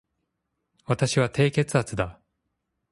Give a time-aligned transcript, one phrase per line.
[0.87, 2.19] 私は低血圧だ